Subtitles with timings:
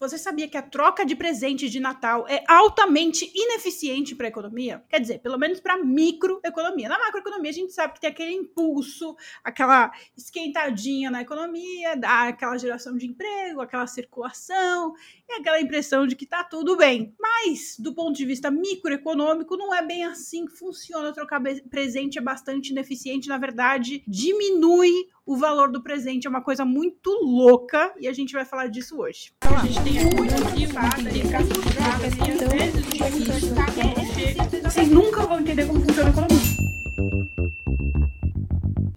[0.00, 4.82] Você sabia que a troca de presentes de Natal é altamente ineficiente para a economia?
[4.88, 6.88] Quer dizer, pelo menos para microeconomia.
[6.88, 12.56] Na macroeconomia, a gente sabe que tem aquele impulso, aquela esquentadinha na economia, dá aquela
[12.56, 14.94] geração de emprego, aquela circulação
[15.28, 17.14] e aquela impressão de que tá tudo bem.
[17.20, 21.12] Mas, do ponto de vista microeconômico, não é bem assim que funciona.
[21.12, 23.28] Trocar presente é bastante ineficiente.
[23.28, 28.32] Na verdade, diminui o valor do presente é uma coisa muito louca e a gente
[28.32, 29.32] vai falar disso hoje.
[29.36, 30.40] Então, a gente tem muito
[34.64, 37.59] Vocês nunca vão entender como funciona a economia.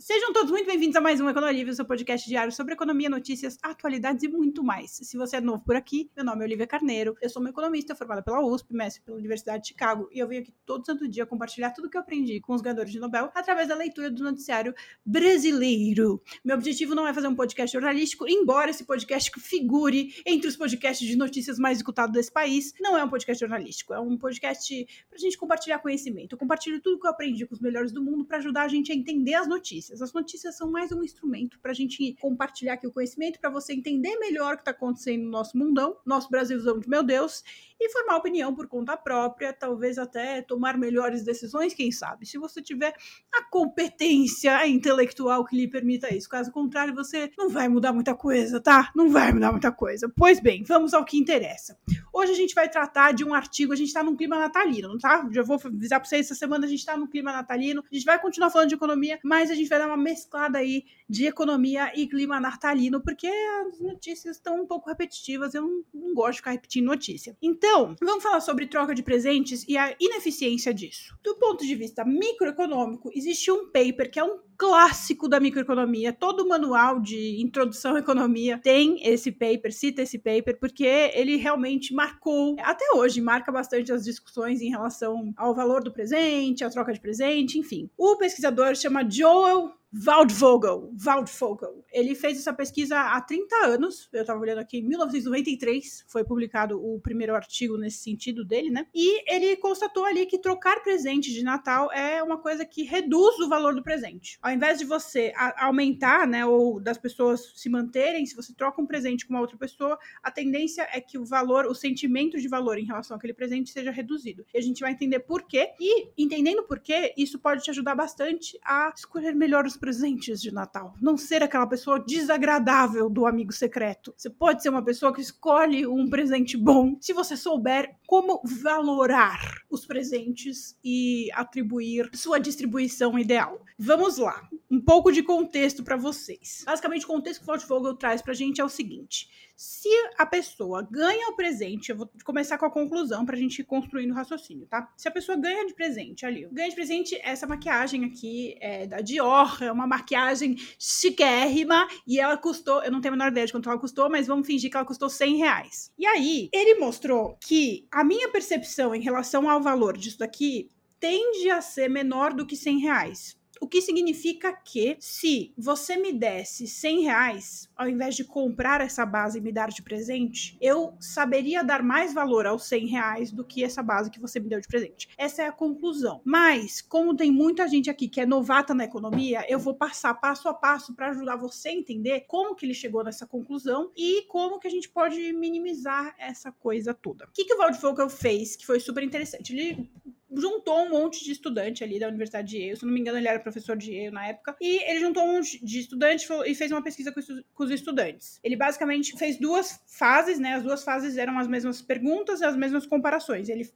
[0.03, 4.21] Sejam todos muito bem-vindos a mais um Economia, seu podcast diário sobre economia, notícias, atualidades
[4.21, 4.91] e muito mais.
[4.91, 7.95] Se você é novo por aqui, meu nome é Olivia Carneiro, eu sou uma economista
[7.95, 11.25] formada pela USP, mestre pela Universidade de Chicago, e eu venho aqui todo santo dia
[11.25, 14.75] compartilhar tudo que eu aprendi com os ganhadores de Nobel através da leitura do noticiário
[15.05, 16.22] brasileiro.
[16.44, 21.08] Meu objetivo não é fazer um podcast jornalístico, embora esse podcast figure entre os podcasts
[21.08, 25.17] de notícias mais escutados desse país, não é um podcast jornalístico, é um podcast pra
[25.17, 26.33] gente compartilhar conhecimento.
[26.33, 28.92] Eu compartilho tudo que eu aprendi com os melhores do mundo para ajudar a gente
[28.92, 30.02] a entender as notícias notícias.
[30.02, 33.73] As notícias são mais um instrumento para a gente compartilhar aqui o conhecimento, para você
[33.73, 37.44] entender melhor o que está acontecendo no nosso mundão, nosso Brasilzão de meu Deus,
[37.80, 42.25] e formar opinião por conta própria, talvez até tomar melhores decisões, quem sabe.
[42.25, 42.94] Se você tiver
[43.33, 46.30] a competência intelectual que lhe permita isso.
[46.30, 48.91] Caso contrário, você não vai mudar muita coisa, tá?
[48.95, 50.11] Não vai mudar muita coisa.
[50.16, 51.77] Pois bem, vamos ao que interessa.
[52.14, 55.27] Hoje a gente vai tratar de um artigo, a gente está num clima natalino, tá?
[55.31, 57.83] Já vou avisar para vocês, essa semana a gente está num clima natalino.
[57.91, 60.86] A gente vai continuar falando de economia, mas a gente vai dar uma mesclada aí
[61.08, 66.14] de economia e clima natalino, porque as notícias estão um pouco repetitivas, eu não, não
[66.14, 67.38] gosto de ficar repetindo notícia.
[67.42, 71.16] Então, vamos falar sobre troca de presentes e a ineficiência disso.
[71.23, 76.13] Do ponto de vista microeconômico, existe um paper que é um clássico da microeconomia.
[76.13, 81.93] Todo manual de introdução à economia tem esse paper, cita esse paper, porque ele realmente
[81.93, 86.93] marcou, até hoje, marca bastante as discussões em relação ao valor do presente, à troca
[86.93, 87.89] de presente, enfim.
[87.97, 91.86] O pesquisador chama Joel Waldvogel, Waldvogel.
[91.92, 94.09] Ele fez essa pesquisa há 30 anos.
[94.11, 98.87] Eu estava olhando aqui, em 1993 foi publicado o primeiro artigo nesse sentido dele, né?
[98.93, 103.48] E ele constatou ali que trocar presente de Natal é uma coisa que reduz o
[103.48, 104.39] valor do presente.
[104.42, 108.87] Ao invés de você aumentar, né, ou das pessoas se manterem, se você troca um
[108.87, 112.80] presente com uma outra pessoa, a tendência é que o valor, o sentimento de valor
[112.80, 114.43] em relação àquele presente seja reduzido.
[114.54, 115.70] E a gente vai entender por quê.
[115.80, 120.49] E entendendo por quê, isso pode te ajudar bastante a escolher melhor os presentes de
[120.49, 120.95] Natal.
[121.02, 124.14] Não ser aquela pessoa desagradável do amigo secreto.
[124.16, 129.42] Você pode ser uma pessoa que escolhe um presente bom se você souber como valorar
[129.69, 133.60] os presentes e atribuir sua distribuição ideal.
[133.77, 136.63] Vamos lá, um pouco de contexto para vocês.
[136.66, 140.25] Basicamente, o contexto que o Vogel traz para a gente é o seguinte: se a
[140.25, 144.12] pessoa ganha o presente, eu vou começar com a conclusão para a gente ir construindo
[144.12, 144.91] o raciocínio, tá?
[144.97, 149.01] Se a pessoa ganha de presente ali, ganha de presente essa maquiagem aqui é da
[149.01, 153.51] Dior, é uma maquiagem chiquérrima e ela custou, eu não tenho a menor ideia de
[153.51, 155.92] quanto ela custou, mas vamos fingir que ela custou 100 reais.
[155.97, 160.69] E aí, ele mostrou que a minha percepção em relação ao valor disso daqui
[161.00, 163.43] tende a ser menor do que 100 reais.
[163.63, 169.06] O que significa que se você me desse 100 reais, ao invés de comprar essa
[169.06, 173.41] base e me dar de presente, eu saberia dar mais valor aos 100 reais do
[173.41, 175.07] que essa base que você me deu de presente.
[175.18, 176.19] Essa é a conclusão.
[176.25, 180.50] Mas, como tem muita gente aqui que é novata na economia, eu vou passar passo
[180.50, 184.59] a passo para ajudar você a entender como que ele chegou nessa conclusão e como
[184.59, 187.24] que a gente pode minimizar essa coisa toda.
[187.24, 189.53] O que, que o Waldvogel fez que foi super interessante?
[189.53, 189.89] Ele
[190.36, 193.27] juntou um monte de estudante ali da Universidade de Yale, se não me engano ele
[193.27, 196.71] era professor de Yale na época, e ele juntou um monte de estudantes e fez
[196.71, 197.21] uma pesquisa com,
[197.54, 198.39] com os estudantes.
[198.44, 202.56] Ele basicamente fez duas fases, né, as duas fases eram as mesmas perguntas e as
[202.56, 203.50] mesmas comparações.
[203.50, 203.69] Ele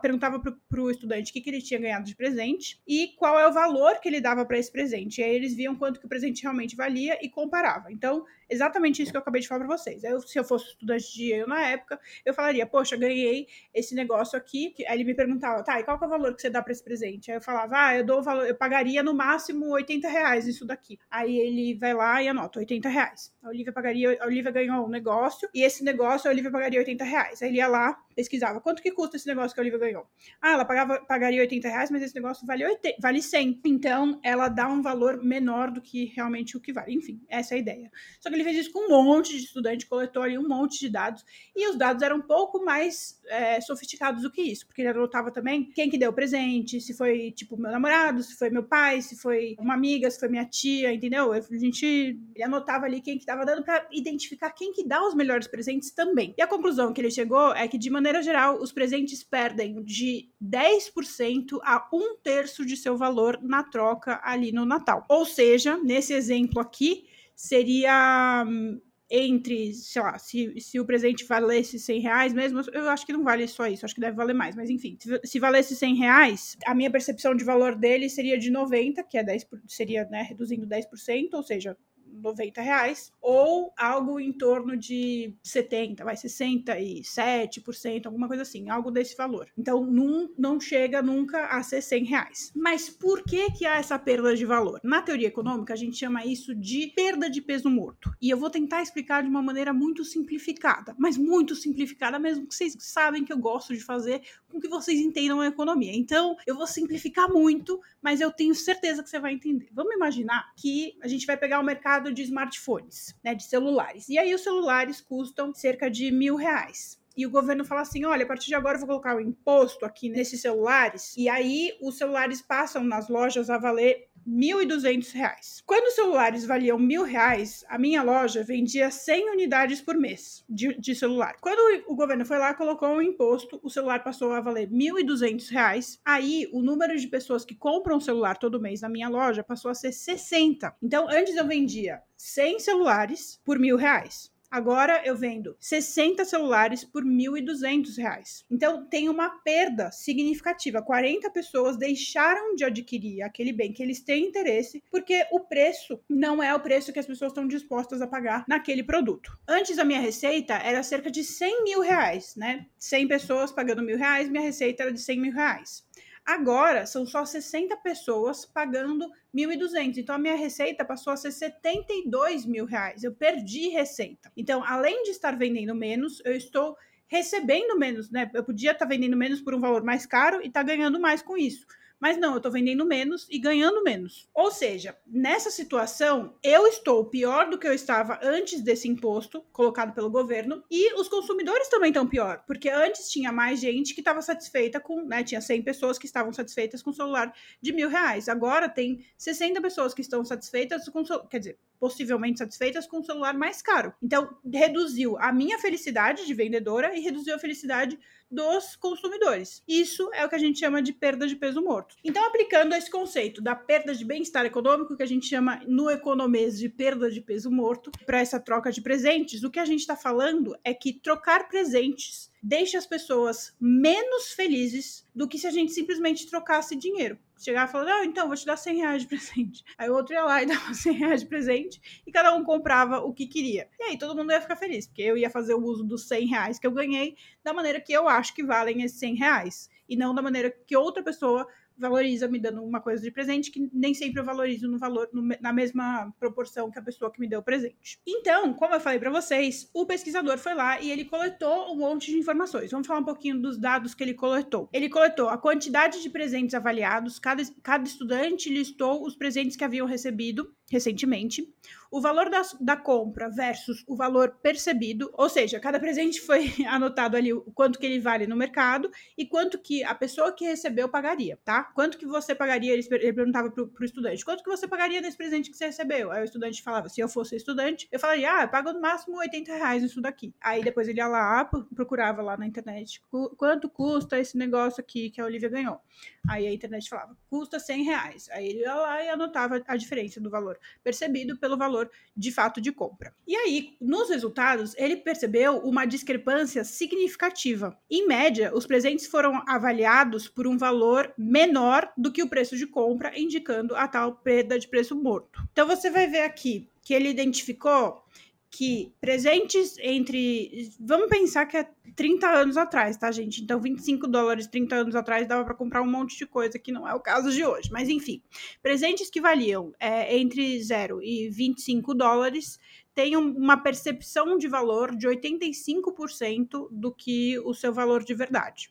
[0.00, 3.46] perguntava para o estudante o que, que ele tinha ganhado de presente e qual é
[3.46, 5.20] o valor que ele dava para esse presente.
[5.20, 7.92] E aí eles viam quanto que o presente realmente valia e comparava.
[7.92, 10.02] Então, exatamente isso que eu acabei de falar para vocês.
[10.02, 14.38] Eu, se eu fosse estudante de eu na época, eu falaria, poxa, ganhei esse negócio
[14.38, 14.74] aqui.
[14.88, 16.82] Aí ele me perguntava, tá, e qual é o valor que você dá para esse
[16.82, 17.30] presente?
[17.30, 20.98] Aí eu falava, ah, eu dou valor, eu pagaria no máximo 80 reais isso daqui.
[21.10, 23.34] Aí ele vai lá e anota 80 reais.
[23.42, 27.04] A Olivia pagaria, a Olivia ganhou um negócio, e esse negócio a Olivia pagaria 80
[27.04, 27.42] reais.
[27.42, 30.06] Aí ele ia lá, pesquisava, quanto que custa esse negócio que a Olivia ganhou?
[30.40, 33.60] Ah, ela pagava, pagaria 80 reais, mas esse negócio vale, 80, vale 100.
[33.64, 36.94] Então, ela dá um valor menor do que realmente o que vale.
[36.94, 37.90] Enfim, essa é a ideia.
[38.20, 40.88] Só que ele fez isso com um monte de estudante, coletou ali um monte de
[40.88, 41.24] dados,
[41.54, 45.30] e os dados eram um pouco mais é, sofisticados do que isso, porque ele anotava
[45.30, 49.16] também quem que deu presente, se foi, tipo, meu namorado, se foi meu pai, se
[49.16, 51.32] foi uma amiga, se foi minha tia, entendeu?
[51.32, 55.46] A gente anotava ali quem que estava dando para identificar quem que dá os melhores
[55.46, 56.34] presentes também.
[56.36, 60.28] E a conclusão que ele chegou é que, de maneira geral, os presentes perdem de
[60.42, 65.04] 10% a um terço de seu valor na troca ali no Natal.
[65.08, 71.78] Ou seja, nesse exemplo aqui, seria hum, entre, sei lá, se, se o presente valesse
[71.78, 74.54] 100 reais mesmo, eu acho que não vale só isso, acho que deve valer mais,
[74.54, 78.50] mas enfim, se, se valesse 100 reais, a minha percepção de valor dele seria de
[78.50, 81.76] 90, que é 10, seria, né, reduzindo 10%, ou seja,
[82.12, 89.16] 90 reais, ou algo em torno de 70, vai 67%, alguma coisa assim, algo desse
[89.16, 89.48] valor.
[89.56, 92.52] Então, não, não chega nunca a ser 100 reais.
[92.54, 94.80] Mas por que que há essa perda de valor?
[94.82, 98.12] Na teoria econômica, a gente chama isso de perda de peso morto.
[98.20, 102.54] E eu vou tentar explicar de uma maneira muito simplificada, mas muito simplificada mesmo, que
[102.54, 105.94] vocês sabem que eu gosto de fazer com que vocês entendam a economia.
[105.94, 109.68] Então, eu vou simplificar muito, mas eu tenho certeza que você vai entender.
[109.72, 114.08] Vamos imaginar que a gente vai pegar o mercado mercado de smartphones, né, de celulares.
[114.08, 118.24] E aí os celulares custam cerca de mil reais e o governo fala assim: olha,
[118.24, 121.98] a partir de agora eu vou colocar o imposto aqui nesses celulares, e aí os
[121.98, 125.62] celulares passam nas lojas a valer R$ 1.200.
[125.64, 130.78] Quando os celulares valiam mil reais, a minha loja vendia 100 unidades por mês de,
[130.78, 131.36] de celular.
[131.40, 135.98] Quando o governo foi lá, colocou um imposto, o celular passou a valer R$ 1.200.
[136.04, 139.74] Aí, o número de pessoas que compram celular todo mês na minha loja passou a
[139.74, 140.76] ser 60.
[140.82, 144.30] Então, antes eu vendia 100 celulares por mil reais.
[144.50, 148.44] Agora eu vendo 60 celulares por R$ 1.200.
[148.50, 150.82] Então tem uma perda significativa.
[150.82, 156.42] 40 pessoas deixaram de adquirir aquele bem que eles têm interesse porque o preço não
[156.42, 159.38] é o preço que as pessoas estão dispostas a pagar naquele produto.
[159.46, 162.66] Antes a minha receita era cerca de 100 mil reais, né?
[162.78, 165.86] 100 pessoas pagando mil reais, minha receita era de 100 mil reais.
[166.28, 169.96] Agora são só 60 pessoas pagando 1.200.
[169.96, 173.02] Então a minha receita passou a ser 72 mil reais.
[173.02, 174.30] Eu perdi receita.
[174.36, 176.76] Então, além de estar vendendo menos, eu estou
[177.06, 178.30] recebendo menos, né?
[178.34, 181.34] Eu podia estar vendendo menos por um valor mais caro e estar ganhando mais com
[181.34, 181.64] isso.
[182.00, 184.28] Mas não, eu estou vendendo menos e ganhando menos.
[184.34, 189.92] Ou seja, nessa situação, eu estou pior do que eu estava antes desse imposto colocado
[189.92, 194.22] pelo governo e os consumidores também estão pior, porque antes tinha mais gente que estava
[194.22, 198.28] satisfeita com, né, tinha 100 pessoas que estavam satisfeitas com o celular de mil reais.
[198.28, 203.34] Agora tem 60 pessoas que estão satisfeitas com, quer dizer, possivelmente satisfeitas com um celular
[203.34, 203.92] mais caro.
[204.02, 207.98] Então, reduziu a minha felicidade de vendedora e reduziu a felicidade
[208.30, 209.62] dos consumidores.
[209.66, 211.96] Isso é o que a gente chama de perda de peso morto.
[212.04, 216.58] Então, aplicando esse conceito da perda de bem-estar econômico, que a gente chama no economês
[216.58, 219.96] de perda de peso morto, para essa troca de presentes, o que a gente está
[219.96, 225.72] falando é que trocar presentes deixa as pessoas menos felizes do que se a gente
[225.72, 227.18] simplesmente trocasse dinheiro.
[227.38, 229.64] Chegar e falar, não, então, vou te dar 100 reais de presente.
[229.76, 232.98] Aí o outro ia lá e dava 100 reais de presente e cada um comprava
[233.00, 233.68] o que queria.
[233.78, 236.26] E aí todo mundo ia ficar feliz, porque eu ia fazer o uso dos 100
[236.26, 239.70] reais que eu ganhei da maneira que eu acho que valem esses 100 reais.
[239.88, 241.46] E não da maneira que outra pessoa
[241.78, 245.22] valoriza me dando uma coisa de presente que nem sempre eu valorizo no valor no,
[245.40, 248.00] na mesma proporção que a pessoa que me deu o presente.
[248.06, 252.10] Então, como eu falei para vocês, o pesquisador foi lá e ele coletou um monte
[252.10, 252.70] de informações.
[252.70, 254.68] Vamos falar um pouquinho dos dados que ele coletou.
[254.72, 259.86] Ele coletou a quantidade de presentes avaliados, cada, cada estudante listou os presentes que haviam
[259.86, 261.48] recebido recentemente,
[261.90, 267.16] o valor da, da, compra versus o valor percebido, ou seja, cada presente foi anotado
[267.16, 270.88] ali o quanto que ele vale no mercado e quanto que a pessoa que recebeu
[270.88, 271.64] pagaria, tá?
[271.64, 275.16] Quanto que você pagaria, ele, ele perguntava pro, pro estudante, quanto que você pagaria nesse
[275.16, 276.12] presente que você recebeu?
[276.12, 279.16] Aí o estudante falava, se eu fosse estudante, eu falaria, ah, eu pago no máximo
[279.18, 280.34] 80 reais isso daqui.
[280.40, 281.44] Aí depois ele ia lá,
[281.74, 283.02] procurava lá na internet,
[283.36, 285.80] quanto custa esse negócio aqui que a Olivia ganhou?
[286.28, 288.28] Aí a internet falava, custa 100 reais.
[288.30, 292.60] Aí ele ia lá e anotava a diferença do valor percebido pelo valor de fato
[292.60, 293.14] de compra.
[293.26, 297.78] E aí, nos resultados, ele percebeu uma discrepância significativa.
[297.90, 302.66] Em média, os presentes foram avaliados por um valor menor do que o preço de
[302.66, 305.42] compra, indicando a tal perda de preço morto.
[305.52, 308.02] Então você vai ver aqui que ele identificou
[308.50, 310.70] que presentes entre.
[310.80, 313.42] Vamos pensar que é 30 anos atrás, tá, gente?
[313.42, 316.88] Então, 25 dólares 30 anos atrás dava para comprar um monte de coisa, que não
[316.88, 317.70] é o caso de hoje.
[317.70, 318.22] Mas, enfim,
[318.62, 322.58] presentes que valiam é, entre 0 e 25 dólares
[322.94, 328.70] têm uma percepção de valor de 85% do que o seu valor de verdade.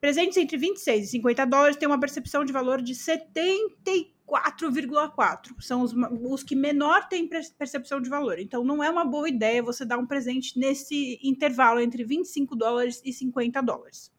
[0.00, 4.13] Presentes entre 26 e 50 dólares têm uma percepção de valor de 73%.
[4.26, 5.54] 4,4.
[5.60, 8.38] São os, os que menor têm percepção de valor.
[8.38, 13.02] Então, não é uma boa ideia você dar um presente nesse intervalo entre 25 dólares
[13.04, 14.10] e 50 dólares.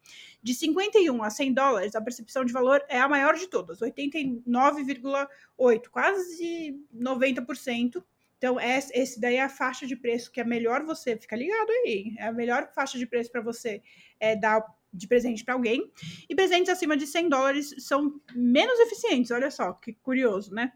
[0.42, 5.88] De 51 a 100 dólares, a percepção de valor é a maior de todas, 89,8,
[5.90, 8.04] quase 90%.
[8.38, 12.14] Então, esse daí é a faixa de preço que é melhor você ficar ligado aí.
[12.18, 13.82] É a melhor faixa de preço para você
[14.20, 14.62] é, dar
[14.92, 15.90] de presente para alguém.
[16.28, 20.72] E presentes acima de 100 dólares são menos eficientes, olha só, que curioso, né?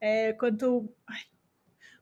[0.00, 1.20] É, quanto, ai,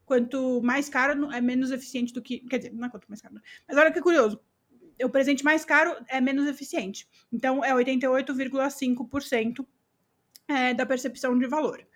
[0.04, 2.40] quanto mais caro, é menos eficiente do que.
[2.40, 3.34] Quer dizer, não é quanto mais caro.
[3.66, 4.40] Mas olha que curioso.
[5.02, 7.08] O presente mais caro é menos eficiente.
[7.32, 9.64] Então, é 88,5%
[10.48, 11.86] é, da percepção de valor.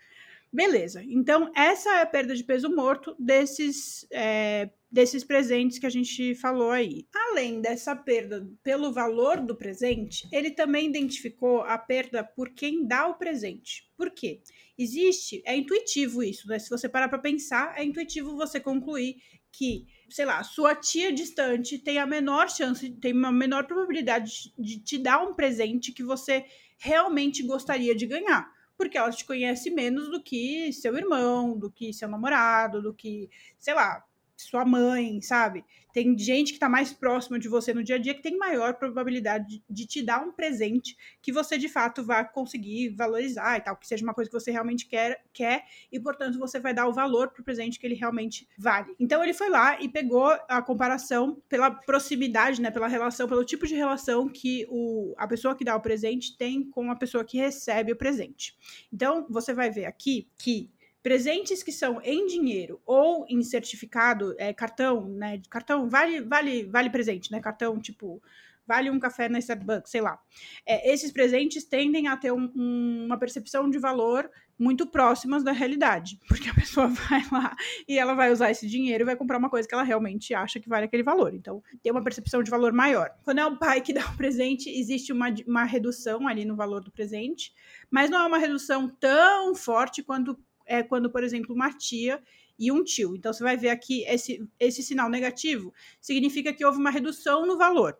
[0.52, 1.02] Beleza.
[1.04, 6.34] Então, essa é a perda de peso morto desses é, desses presentes que a gente
[6.34, 7.06] falou aí.
[7.14, 13.08] Além dessa perda pelo valor do presente, ele também identificou a perda por quem dá
[13.08, 13.90] o presente.
[13.96, 14.42] Por quê?
[14.76, 16.58] Existe, é intuitivo isso, né?
[16.58, 19.16] Se você parar para pensar, é intuitivo você concluir
[19.50, 24.78] que, sei lá, sua tia distante tem a menor chance, tem uma menor probabilidade de
[24.78, 26.44] te dar um presente que você
[26.78, 31.92] realmente gostaria de ganhar porque ela te conhece menos do que seu irmão, do que
[31.92, 34.02] seu namorado, do que, sei lá,
[34.42, 35.64] sua mãe, sabe?
[35.92, 38.74] Tem gente que está mais próxima de você no dia a dia que tem maior
[38.74, 43.76] probabilidade de, te dar um presente que você de fato vai conseguir valorizar e tal,
[43.76, 46.92] que seja uma coisa que você realmente quer, quer e portanto você vai dar o
[46.94, 48.94] valor para o presente que ele realmente vale.
[48.98, 53.66] Então ele foi lá e pegou a comparação pela proximidade, né, pela relação, pelo tipo
[53.66, 57.36] de relação que o, a pessoa que dá o presente tem com a pessoa que
[57.36, 58.56] recebe o presente.
[58.90, 60.70] Então você vai ver aqui que
[61.02, 65.40] presentes que são em dinheiro ou em certificado, é, cartão, né?
[65.50, 67.40] Cartão vale, vale, vale presente, né?
[67.40, 68.22] Cartão tipo
[68.66, 70.18] vale um café na Starbucks, sei lá.
[70.64, 75.50] É, esses presentes tendem a ter um, um, uma percepção de valor muito próximas da
[75.50, 77.54] realidade, porque a pessoa vai lá
[77.88, 80.60] e ela vai usar esse dinheiro e vai comprar uma coisa que ela realmente acha
[80.60, 81.34] que vale aquele valor.
[81.34, 83.10] Então, tem uma percepção de valor maior.
[83.24, 86.82] Quando é o pai que dá o presente, existe uma, uma redução ali no valor
[86.82, 87.52] do presente,
[87.90, 92.22] mas não é uma redução tão forte quanto é quando, por exemplo, uma tia
[92.58, 93.16] e um tio.
[93.16, 97.56] Então, você vai ver aqui esse, esse sinal negativo, significa que houve uma redução no
[97.58, 97.98] valor.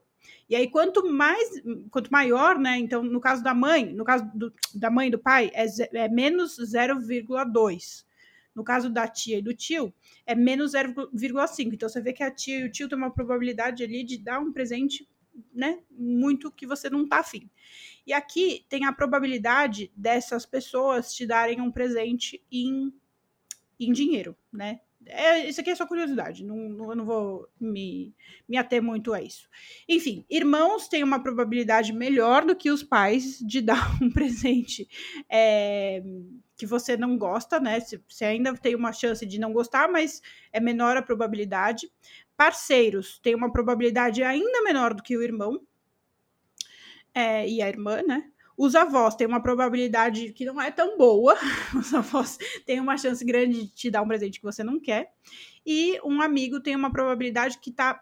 [0.48, 1.50] E aí, quanto mais,
[1.90, 2.78] quanto maior, né?
[2.78, 6.08] Então, no caso da mãe, no caso do, da mãe e do pai, é, é
[6.08, 8.04] menos 0,2.
[8.54, 9.94] No caso da tia e do tio,
[10.26, 11.72] é menos 0,5.
[11.72, 14.40] Então, você vê que a tia e o tio têm uma probabilidade ali de dar
[14.40, 15.08] um presente,
[15.54, 15.80] né?
[15.90, 17.48] Muito que você não tá afim.
[18.06, 22.92] E aqui tem a probabilidade dessas pessoas te darem um presente em,
[23.78, 24.80] em dinheiro, né?
[25.06, 28.14] É, isso aqui é só curiosidade, não, não, eu não vou me,
[28.48, 29.48] me ater muito a isso.
[29.88, 34.88] Enfim, irmãos têm uma probabilidade melhor do que os pais de dar um presente
[35.28, 36.02] é,
[36.56, 37.80] que você não gosta, né?
[37.80, 41.90] Você ainda tem uma chance de não gostar, mas é menor a probabilidade.
[42.36, 45.60] Parceiros têm uma probabilidade ainda menor do que o irmão,
[47.14, 48.30] é, e a irmã, né?
[48.56, 51.36] Os avós têm uma probabilidade que não é tão boa,
[51.78, 55.12] os avós têm uma chance grande de te dar um presente que você não quer,
[55.64, 58.00] e um amigo tem uma probabilidade que está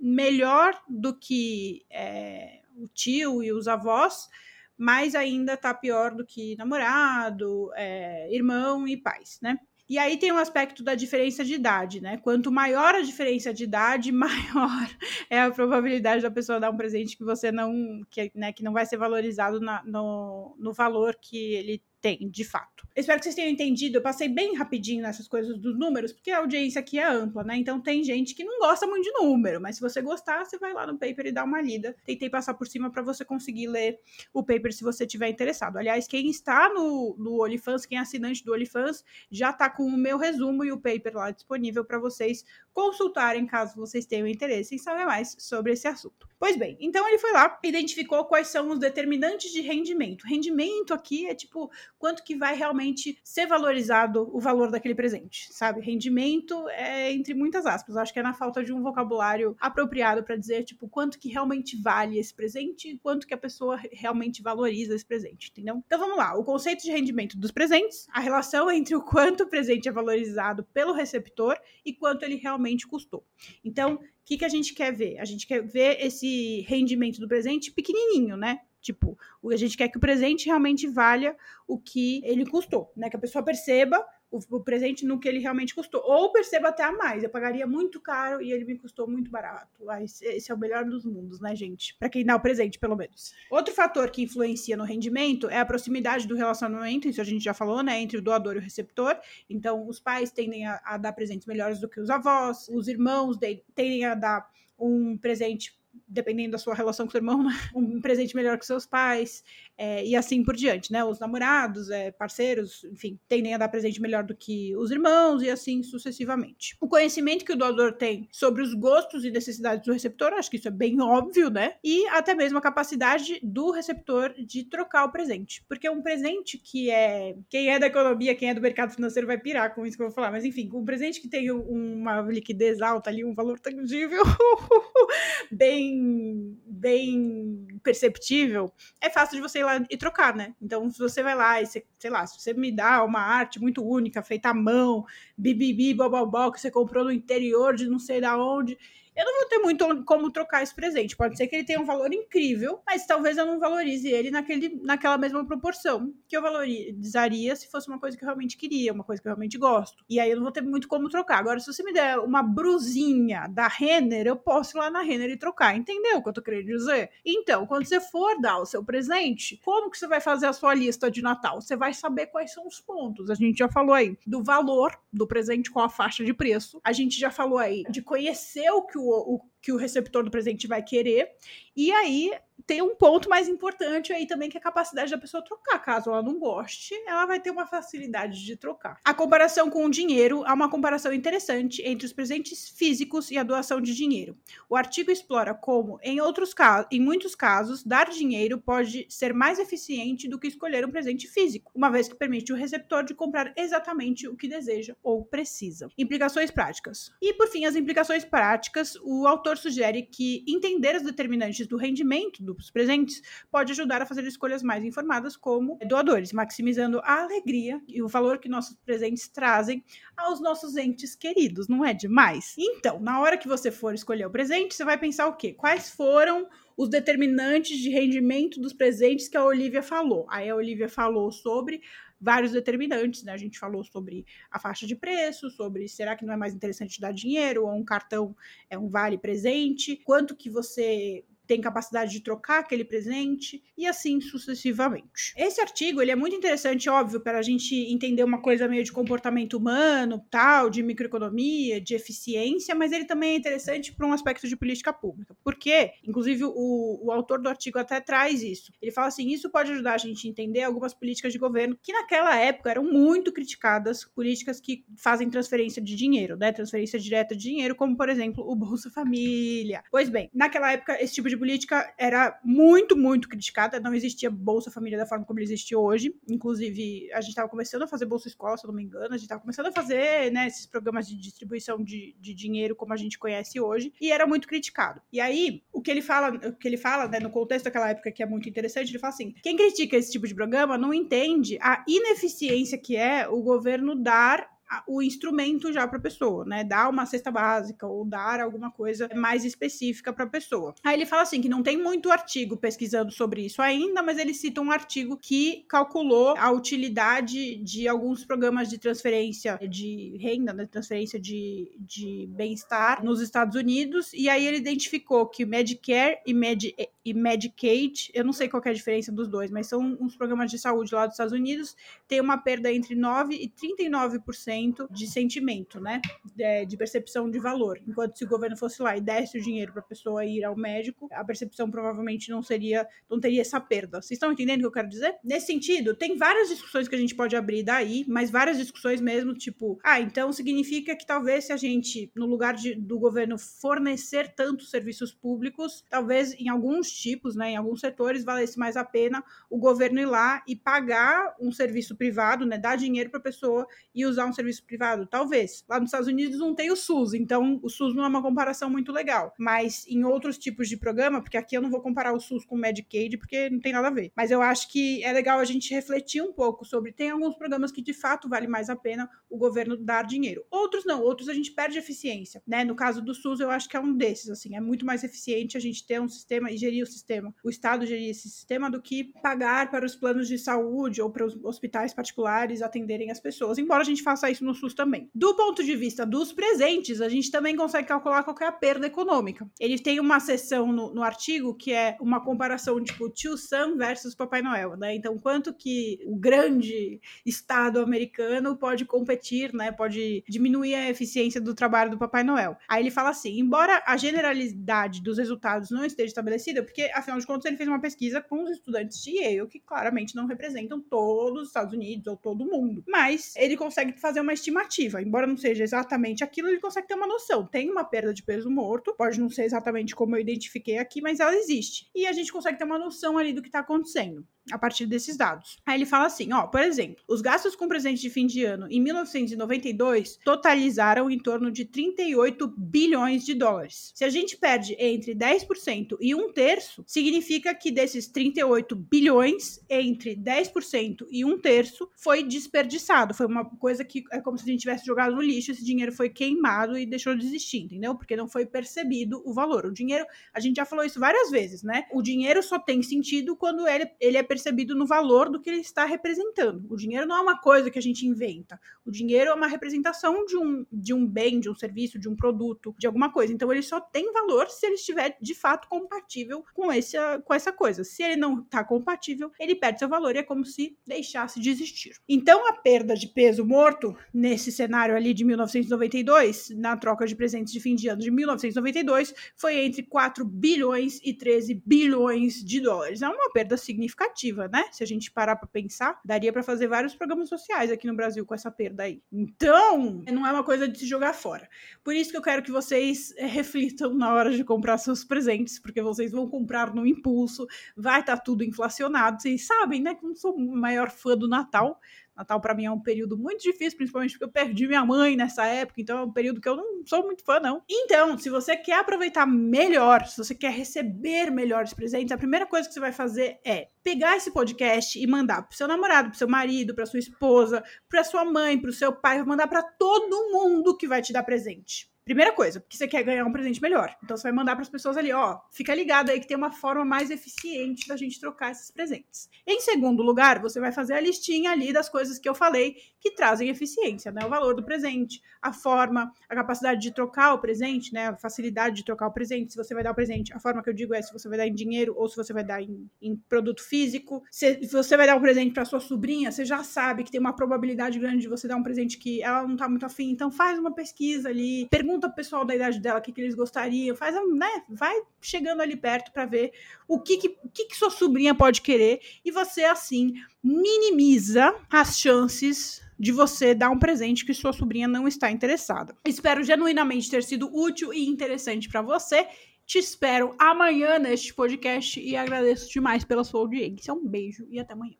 [0.00, 4.28] melhor do que é, o tio e os avós,
[4.76, 9.58] mas ainda está pior do que namorado, é, irmão e pais, né?
[9.88, 12.18] E aí tem um aspecto da diferença de idade, né?
[12.18, 14.88] Quanto maior a diferença de idade, maior
[15.30, 18.72] é a probabilidade da pessoa dar um presente que você não, que, né, que não
[18.72, 22.86] vai ser valorizado na, no, no valor que ele tem, de fato.
[22.94, 23.98] Espero que vocês tenham entendido.
[23.98, 27.56] Eu passei bem rapidinho nessas coisas dos números, porque a audiência aqui é ampla, né?
[27.56, 30.72] Então tem gente que não gosta muito de número, mas se você gostar, você vai
[30.72, 31.96] lá no paper e dá uma lida.
[32.04, 33.98] Tentei passar por cima para você conseguir ler
[34.32, 35.76] o paper se você tiver interessado.
[35.76, 39.96] Aliás, quem está no, no Olifans, quem é assinante do Olifans, já está com o
[39.96, 44.78] meu resumo e o paper lá disponível para vocês consultarem caso vocês tenham interesse em
[44.78, 46.28] saber mais sobre esse assunto.
[46.38, 50.24] Pois bem, então ele foi lá, identificou quais são os determinantes de rendimento.
[50.24, 55.80] Rendimento aqui é tipo quanto que vai realmente ser valorizado o valor daquele presente, sabe?
[55.80, 57.96] Rendimento é entre muitas aspas.
[57.96, 61.80] Acho que é na falta de um vocabulário apropriado para dizer tipo quanto que realmente
[61.80, 65.82] vale esse presente e quanto que a pessoa realmente valoriza esse presente, entendeu?
[65.86, 69.48] Então vamos lá, o conceito de rendimento dos presentes, a relação entre o quanto o
[69.48, 73.24] presente é valorizado pelo receptor e quanto ele realmente custou.
[73.64, 75.18] Então, o que, que a gente quer ver?
[75.18, 78.60] A gente quer ver esse rendimento do presente pequenininho, né?
[78.88, 83.10] Tipo, a gente quer que o presente realmente valha o que ele custou, né?
[83.10, 86.00] Que a pessoa perceba o, o, presente no que ele realmente custou.
[86.06, 87.22] Ou perceba até a mais.
[87.22, 89.84] Eu pagaria muito caro e ele me custou muito barato.
[90.00, 91.94] Esse é o melhor dos mundos, né, gente?
[91.98, 93.34] Para quem dá o presente, pelo menos.
[93.50, 97.52] Outro fator que influencia no rendimento é a proximidade do relacionamento, isso a gente já
[97.52, 99.18] falou, né, entre o doador e o receptor.
[99.50, 103.36] Então, os pais tendem a, a dar presentes melhores do que os avós, os irmãos
[103.36, 108.00] de, tendem a dar um presente dependendo da sua relação com o seu irmão, um
[108.00, 109.42] presente melhor que seus pais,
[109.78, 111.04] é, e assim por diante, né?
[111.04, 115.48] Os namorados, é, parceiros, enfim, tendem a dar presente melhor do que os irmãos, e
[115.48, 116.76] assim sucessivamente.
[116.80, 120.56] O conhecimento que o doador tem sobre os gostos e necessidades do receptor, acho que
[120.56, 121.74] isso é bem óbvio, né?
[121.82, 125.64] E até mesmo a capacidade do receptor de trocar o presente.
[125.68, 127.36] Porque um presente que é.
[127.48, 130.08] Quem é da economia, quem é do mercado financeiro vai pirar com isso que eu
[130.08, 134.22] vou falar, mas enfim, um presente que tem uma liquidez alta ali, um valor tangível,
[135.52, 140.54] bem bem, perceptível, é fácil de você ir lá e trocar, né?
[140.60, 143.60] Então, se você vai lá e você, sei lá, se você me dá uma arte
[143.60, 145.04] muito única, feita à mão,
[145.36, 148.78] bibibi, bobobó, que você comprou no interior de não sei da onde,
[149.18, 151.16] eu não vou ter muito como trocar esse presente.
[151.16, 154.80] Pode ser que ele tenha um valor incrível, mas talvez eu não valorize ele naquele,
[154.80, 159.02] naquela mesma proporção que eu valorizaria se fosse uma coisa que eu realmente queria, uma
[159.02, 160.04] coisa que eu realmente gosto.
[160.08, 161.38] E aí eu não vou ter muito como trocar.
[161.38, 165.30] Agora, se você me der uma brusinha da Renner, eu posso ir lá na Renner
[165.30, 165.76] e trocar.
[165.76, 167.10] Entendeu o que eu tô querendo dizer?
[167.26, 170.74] Então, quando você for dar o seu presente, como que você vai fazer a sua
[170.74, 171.60] lista de Natal?
[171.60, 173.30] Você vai saber quais são os pontos.
[173.30, 176.80] A gente já falou aí do valor do presente com a faixa de preço.
[176.84, 180.30] A gente já falou aí de conhecer o que o o, que o receptor do
[180.30, 181.30] presente vai querer.
[181.76, 182.32] E aí
[182.68, 185.78] tem um ponto mais importante aí também, que é a capacidade da pessoa trocar.
[185.78, 189.00] Caso ela não goste, ela vai ter uma facilidade de trocar.
[189.02, 193.42] A comparação com o dinheiro é uma comparação interessante entre os presentes físicos e a
[193.42, 194.36] doação de dinheiro.
[194.68, 199.58] O artigo explora como, em outros casos, em muitos casos, dar dinheiro pode ser mais
[199.58, 203.50] eficiente do que escolher um presente físico, uma vez que permite o receptor de comprar
[203.56, 205.88] exatamente o que deseja ou precisa.
[205.96, 207.10] Implicações práticas.
[207.22, 212.42] E por fim, as implicações práticas, o autor sugere que entender os determinantes do rendimento
[212.42, 217.80] do dos presentes pode ajudar a fazer escolhas mais informadas como doadores, maximizando a alegria
[217.88, 219.82] e o valor que nossos presentes trazem
[220.16, 222.54] aos nossos entes queridos, não é demais?
[222.58, 225.52] Então, na hora que você for escolher o presente, você vai pensar o quê?
[225.52, 230.26] Quais foram os determinantes de rendimento dos presentes que a Olivia falou?
[230.28, 231.80] Aí a Olivia falou sobre
[232.20, 233.32] vários determinantes, né?
[233.32, 237.00] A gente falou sobre a faixa de preço, sobre será que não é mais interessante
[237.00, 238.34] dar dinheiro ou um cartão
[238.68, 244.20] é um vale presente, quanto que você tem capacidade de trocar aquele presente e assim
[244.20, 245.32] sucessivamente.
[245.34, 248.92] Esse artigo ele é muito interessante, óbvio, para a gente entender uma coisa meio de
[248.92, 254.46] comportamento humano, tal, de microeconomia, de eficiência, mas ele também é interessante para um aspecto
[254.46, 255.34] de política pública.
[255.42, 258.70] Porque, inclusive, o, o autor do artigo até traz isso.
[258.82, 261.92] Ele fala assim: isso pode ajudar a gente a entender algumas políticas de governo que
[261.92, 266.52] naquela época eram muito criticadas, políticas que fazem transferência de dinheiro, né?
[266.52, 269.82] Transferência direta de dinheiro, como por exemplo o Bolsa Família.
[269.90, 273.80] Pois bem, naquela época esse tipo de política era muito, muito criticada.
[273.80, 276.14] Não existia Bolsa Família da forma como ele existe hoje.
[276.28, 279.06] Inclusive, a gente estava começando a fazer Bolsa Escola, se eu não me engano.
[279.06, 282.92] A gente estava começando a fazer né, esses programas de distribuição de, de dinheiro como
[282.92, 283.92] a gente conhece hoje.
[284.00, 285.00] E era muito criticado.
[285.12, 288.10] E aí, o que ele fala, o que ele fala né, no contexto daquela época,
[288.12, 291.58] que é muito interessante, ele fala assim: quem critica esse tipo de programa não entende
[291.60, 296.64] a ineficiência que é o governo dar o instrumento já para a pessoa, né?
[296.64, 300.74] Dar uma cesta básica ou dar alguma coisa mais específica para a pessoa.
[300.84, 304.34] Aí ele fala assim que não tem muito artigo pesquisando sobre isso ainda, mas ele
[304.34, 310.66] cita um artigo que calculou a utilidade de alguns programas de transferência de renda, né?
[310.66, 316.74] transferência de, de bem-estar nos Estados Unidos, e aí ele identificou que Medicare e, Medi
[317.08, 320.50] e Medicaid, eu não sei qual é a diferença dos dois, mas são uns programas
[320.50, 321.74] de saúde lá dos Estados Unidos,
[322.06, 326.00] tem uma perda entre 9 e 39% de sentimento, né?
[326.34, 327.80] De, de, percepção de valor.
[327.86, 330.56] Enquanto se o governo fosse lá e desse o dinheiro para a pessoa ir ao
[330.56, 334.02] médico, a percepção provavelmente não seria, não teria essa perda.
[334.02, 335.16] Vocês estão entendendo o que eu quero dizer?
[335.24, 339.34] Nesse sentido, tem várias discussões que a gente pode abrir daí, mas várias discussões mesmo,
[339.34, 344.34] tipo, ah, então significa que talvez se a gente, no lugar de, do governo fornecer
[344.34, 349.22] tantos serviços públicos, talvez em alguns tipos, né, em alguns setores, valesse mais a pena
[349.50, 353.66] o governo ir lá e pagar um serviço privado, né, dar dinheiro para a pessoa
[353.94, 355.06] e usar um serviço privado?
[355.06, 355.64] Talvez.
[355.68, 358.68] Lá nos Estados Unidos não tem o SUS, então o SUS não é uma comparação
[358.70, 359.34] muito legal.
[359.38, 362.56] Mas em outros tipos de programa, porque aqui eu não vou comparar o SUS com
[362.56, 364.12] o Medicaid, porque não tem nada a ver.
[364.16, 366.92] Mas eu acho que é legal a gente refletir um pouco sobre.
[366.92, 370.44] Tem alguns programas que de fato vale mais a pena o governo dar dinheiro.
[370.50, 372.64] Outros não, outros a gente perde eficiência, né?
[372.64, 375.56] No caso do SUS, eu acho que é um desses, assim, é muito mais eficiente
[375.56, 379.04] a gente ter um sistema e gerir sistema, o Estado gerir esse sistema, do que
[379.22, 383.82] pagar para os planos de saúde ou para os hospitais particulares atenderem as pessoas, embora
[383.82, 385.10] a gente faça isso no SUS também.
[385.14, 388.86] Do ponto de vista dos presentes, a gente também consegue calcular qual é a perda
[388.86, 389.48] econômica.
[389.58, 394.14] Ele tem uma seção no, no artigo que é uma comparação tipo Tio Sam versus
[394.14, 394.94] Papai Noel, né?
[394.94, 399.72] Então, quanto que o grande Estado americano pode competir, né?
[399.72, 402.56] Pode diminuir a eficiência do trabalho do Papai Noel.
[402.68, 407.26] Aí ele fala assim: embora a generalidade dos resultados não esteja estabelecida, porque afinal de
[407.26, 411.42] contas ele fez uma pesquisa com os estudantes de Yale, que claramente não representam todos
[411.42, 415.64] os Estados Unidos ou todo mundo, mas ele consegue fazer uma estimativa, embora não seja
[415.64, 417.46] exatamente aquilo, ele consegue ter uma noção.
[417.46, 421.20] Tem uma perda de peso morto, pode não ser exatamente como eu identifiquei aqui, mas
[421.20, 421.90] ela existe.
[421.94, 425.16] E a gente consegue ter uma noção ali do que está acontecendo a partir desses
[425.16, 425.58] dados.
[425.66, 428.66] Aí ele fala assim, ó, por exemplo, os gastos com presente de fim de ano
[428.70, 433.92] em 1992 totalizaram em torno de 38 bilhões de dólares.
[433.94, 440.16] Se a gente perde entre 10% e um terço, significa que desses 38 bilhões, entre
[440.16, 443.14] 10% e um terço foi desperdiçado.
[443.14, 445.92] Foi uma coisa que é como se a gente tivesse jogado no lixo, esse dinheiro
[445.92, 447.94] foi queimado e deixou de existir, entendeu?
[447.94, 449.66] Porque não foi percebido o valor.
[449.66, 451.84] O dinheiro, a gente já falou isso várias vezes, né?
[451.92, 455.60] O dinheiro só tem sentido quando ele, ele é percebido no valor do que ele
[455.60, 456.66] está representando.
[456.70, 458.60] O dinheiro não é uma coisa que a gente inventa.
[458.84, 462.16] O dinheiro é uma representação de um, de um bem, de um serviço, de um
[462.16, 463.32] produto, de alguma coisa.
[463.32, 467.52] Então ele só tem valor se ele estiver de fato compatível com, esse, com essa
[467.52, 467.84] coisa.
[467.84, 471.50] Se ele não está compatível, ele perde seu valor e é como se deixasse de
[471.50, 471.96] existir.
[472.08, 477.52] Então a perda de peso morto nesse cenário ali de 1992, na troca de presentes
[477.52, 483.02] de fim de ano de 1992, foi entre 4 bilhões e 13 bilhões de dólares.
[483.02, 484.64] É uma perda significativa né?
[484.70, 488.24] Se a gente parar para pensar, daria para fazer vários programas sociais aqui no Brasil
[488.24, 489.02] com essa perda aí.
[489.10, 491.48] Então, não é uma coisa de se jogar fora.
[491.82, 495.58] Por isso que eu quero que vocês é, reflitam na hora de comprar seus presentes,
[495.58, 497.46] porque vocês vão comprar no impulso,
[497.76, 499.20] vai estar tá tudo inflacionado.
[499.20, 499.94] Vocês sabem, né?
[499.94, 501.80] Que não sou o maior fã do Natal,
[502.18, 505.46] Natal para mim é um período muito difícil, principalmente porque eu perdi minha mãe nessa
[505.46, 507.62] época, então é um período que eu não sou muito fã, não.
[507.68, 512.66] Então, se você quer aproveitar melhor, se você quer receber melhores presentes, a primeira coisa
[512.66, 516.28] que você vai fazer é pegar esse podcast e mandar pro seu namorado, pro seu
[516.28, 520.88] marido, pra sua esposa, pra sua mãe, pro seu pai, mandar para todo mundo que
[520.88, 521.88] vai te dar presente.
[522.08, 523.94] Primeira coisa, porque você quer ganhar um presente melhor.
[524.02, 526.50] Então você vai mandar para as pessoas ali, ó, fica ligado aí que tem uma
[526.50, 529.28] forma mais eficiente da gente trocar esses presentes.
[529.46, 533.10] Em segundo lugar, você vai fazer a listinha ali das coisas que eu falei que
[533.10, 534.24] trazem eficiência, né?
[534.24, 538.08] O valor do presente, a forma, a capacidade de trocar o presente, né?
[538.08, 540.32] A facilidade de trocar o presente, se você vai dar o presente.
[540.32, 542.32] A forma que eu digo é se você vai dar em dinheiro ou se você
[542.32, 544.24] vai dar em, em produto físico.
[544.30, 547.36] Se você vai dar um presente para sua sobrinha, você já sabe que tem uma
[547.36, 550.58] probabilidade grande de você dar um presente que ela não tá muito afim, então faz
[550.58, 553.96] uma pesquisa ali, pergunta pergunta pro pessoal da idade dela o que, que eles gostariam,
[553.96, 554.62] faz, né?
[554.68, 556.52] Vai chegando ali perto para ver
[556.86, 561.98] o que que, o que que sua sobrinha pode querer e você assim minimiza as
[561.98, 565.94] chances de você dar um presente que sua sobrinha não está interessada.
[566.04, 569.26] Espero genuinamente ter sido útil e interessante para você.
[569.64, 573.92] Te espero amanhã neste podcast e agradeço demais pela sua audiência.
[573.92, 574.96] Um beijo e até amanhã.